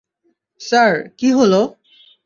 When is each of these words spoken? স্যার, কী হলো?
স্যার, 0.61 0.91
কী 1.19 1.29
হলো? 1.31 1.61